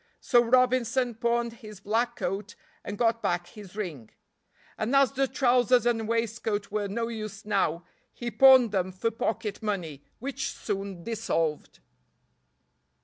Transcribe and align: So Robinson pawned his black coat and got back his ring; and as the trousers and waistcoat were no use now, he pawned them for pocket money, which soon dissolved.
So 0.19 0.43
Robinson 0.43 1.13
pawned 1.13 1.53
his 1.53 1.79
black 1.79 2.15
coat 2.15 2.55
and 2.83 2.97
got 2.97 3.21
back 3.21 3.45
his 3.45 3.75
ring; 3.75 4.09
and 4.75 4.95
as 4.95 5.11
the 5.11 5.27
trousers 5.27 5.85
and 5.85 6.07
waistcoat 6.07 6.71
were 6.71 6.87
no 6.87 7.07
use 7.07 7.45
now, 7.45 7.85
he 8.11 8.31
pawned 8.31 8.71
them 8.71 8.91
for 8.91 9.11
pocket 9.11 9.61
money, 9.61 10.03
which 10.17 10.53
soon 10.53 11.03
dissolved. 11.03 11.81